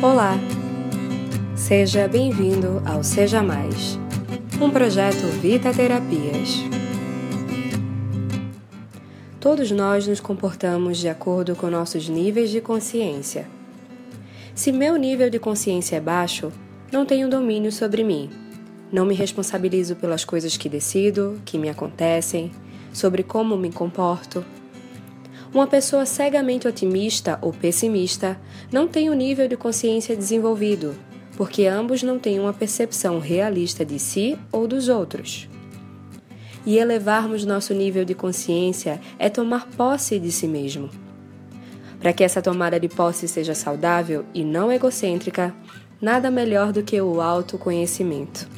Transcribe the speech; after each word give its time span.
Olá! 0.00 0.38
Seja 1.56 2.06
bem-vindo 2.06 2.80
ao 2.86 3.02
Seja 3.02 3.42
Mais, 3.42 3.98
um 4.62 4.70
projeto 4.70 5.26
Vita 5.42 5.74
Terapias. 5.74 6.58
Todos 9.40 9.72
nós 9.72 10.06
nos 10.06 10.20
comportamos 10.20 10.98
de 10.98 11.08
acordo 11.08 11.56
com 11.56 11.68
nossos 11.68 12.08
níveis 12.08 12.48
de 12.48 12.60
consciência. 12.60 13.48
Se 14.54 14.70
meu 14.70 14.94
nível 14.94 15.28
de 15.28 15.40
consciência 15.40 15.96
é 15.96 16.00
baixo, 16.00 16.52
não 16.92 17.04
tenho 17.04 17.28
domínio 17.28 17.72
sobre 17.72 18.04
mim. 18.04 18.30
Não 18.92 19.04
me 19.04 19.16
responsabilizo 19.16 19.96
pelas 19.96 20.24
coisas 20.24 20.56
que 20.56 20.68
decido, 20.68 21.40
que 21.44 21.58
me 21.58 21.68
acontecem, 21.68 22.52
sobre 22.92 23.24
como 23.24 23.56
me 23.56 23.72
comporto 23.72 24.44
uma 25.52 25.66
pessoa 25.66 26.04
cegamente 26.04 26.68
otimista 26.68 27.38
ou 27.40 27.52
pessimista 27.52 28.38
não 28.70 28.86
tem 28.86 29.08
o 29.08 29.14
nível 29.14 29.48
de 29.48 29.56
consciência 29.56 30.14
desenvolvido, 30.14 30.94
porque 31.36 31.66
ambos 31.66 32.02
não 32.02 32.18
têm 32.18 32.38
uma 32.38 32.52
percepção 32.52 33.18
realista 33.18 33.84
de 33.84 33.98
si 33.98 34.38
ou 34.52 34.66
dos 34.66 34.88
outros. 34.88 35.48
E 36.66 36.76
elevarmos 36.76 37.46
nosso 37.46 37.72
nível 37.72 38.04
de 38.04 38.14
consciência 38.14 39.00
é 39.18 39.30
tomar 39.30 39.66
posse 39.68 40.18
de 40.18 40.30
si 40.30 40.46
mesmo. 40.46 40.90
Para 41.98 42.12
que 42.12 42.22
essa 42.22 42.42
tomada 42.42 42.78
de 42.78 42.88
posse 42.88 43.26
seja 43.26 43.54
saudável 43.54 44.24
e 44.34 44.44
não 44.44 44.70
egocêntrica, 44.70 45.54
nada 46.00 46.30
melhor 46.30 46.72
do 46.72 46.82
que 46.82 47.00
o 47.00 47.20
autoconhecimento. 47.22 48.57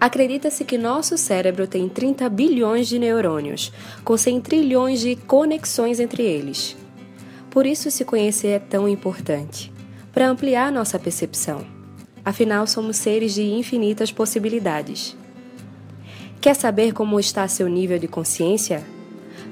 Acredita-se 0.00 0.64
que 0.64 0.76
nosso 0.76 1.16
cérebro 1.16 1.66
tem 1.66 1.88
30 1.88 2.28
bilhões 2.28 2.88
de 2.88 2.98
neurônios, 2.98 3.72
com 4.04 4.16
100 4.16 4.40
trilhões 4.40 5.00
de 5.00 5.16
conexões 5.16 6.00
entre 6.00 6.22
eles. 6.22 6.76
Por 7.50 7.66
isso, 7.66 7.90
se 7.90 8.04
conhecer 8.04 8.48
é 8.48 8.58
tão 8.58 8.88
importante 8.88 9.72
para 10.12 10.28
ampliar 10.28 10.70
nossa 10.70 10.98
percepção. 10.98 11.64
Afinal, 12.24 12.66
somos 12.66 12.96
seres 12.96 13.34
de 13.34 13.42
infinitas 13.42 14.10
possibilidades. 14.10 15.16
Quer 16.40 16.54
saber 16.54 16.92
como 16.92 17.18
está 17.18 17.46
seu 17.48 17.68
nível 17.68 17.98
de 17.98 18.08
consciência? 18.08 18.84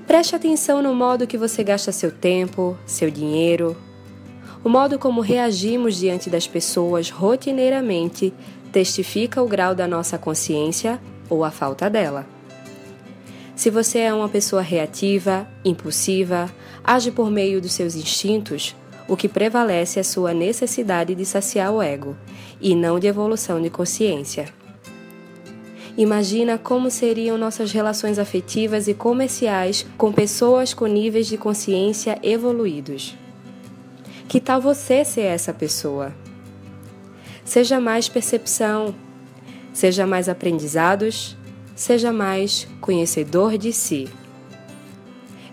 Preste 0.07 0.35
atenção 0.35 0.83
no 0.83 0.95
modo 0.95 1.27
que 1.27 1.39
você 1.39 1.63
gasta 1.65 1.93
seu 1.93 2.11
tempo, 2.11 2.77
seu 2.85 3.11
dinheiro, 3.11 3.77
o 4.65 4.69
modo 4.69 4.99
como 4.99 5.21
reagimos 5.21 5.97
diante 5.97 6.31
das 6.31 6.47
pessoas 6.47 7.11
rotineiramente 7.11 8.33
testifica 8.73 9.43
o 9.43 9.47
grau 9.47 9.75
da 9.75 9.87
nossa 9.87 10.17
consciência 10.17 10.99
ou 11.29 11.45
a 11.45 11.51
falta 11.51 11.89
dela. 11.91 12.27
Se 13.55 13.71
você 13.71 14.01
é 14.01 14.15
uma 14.15 14.29
pessoa 14.29 14.63
reativa, 14.63 15.47
impulsiva, 15.65 16.51
age 16.83 17.11
por 17.11 17.31
meio 17.31 17.61
dos 17.61 17.73
seus 17.73 17.95
instintos, 17.95 18.75
o 19.07 19.17
que 19.17 19.29
prevalece 19.29 20.01
é 20.01 20.03
sua 20.03 20.33
necessidade 20.33 21.15
de 21.15 21.25
saciar 21.25 21.71
o 21.71 21.83
ego 21.83 22.17
e 22.61 22.75
não 22.75 22.99
de 22.99 23.07
evolução 23.07 23.61
de 23.61 23.69
consciência. 23.69 24.47
Imagina 25.97 26.57
como 26.57 26.91
seriam 26.91 27.37
nossas 27.37 27.71
relações 27.71 28.19
afetivas 28.19 28.89
e 28.89 28.95
comerciais 28.95 29.85
com 29.99 30.11
pessoas 30.11 30.73
com 30.73 30.87
níveis 30.87 31.27
de 31.27 31.37
consciência 31.37 32.19
evoluídos. 32.23 33.15
Que 34.27 34.41
tal 34.41 34.61
você 34.61 35.05
ser 35.05 35.23
essa 35.23 35.53
pessoa? 35.53 36.15
Seja 37.45 37.81
mais 37.81 38.09
percepção, 38.09 38.95
seja 39.73 40.07
mais 40.07 40.29
aprendizados, 40.29 41.37
seja 41.75 42.13
mais 42.13 42.69
conhecedor 42.81 43.57
de 43.59 43.73
si. 43.73 44.09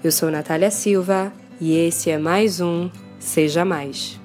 Eu 0.03 0.11
sou 0.11 0.31
Natália 0.31 0.71
Silva 0.71 1.33
e 1.59 1.75
esse 1.75 2.09
é 2.09 2.17
mais 2.17 2.61
um 2.61 2.89
Seja 3.19 3.65
Mais. 3.65 4.19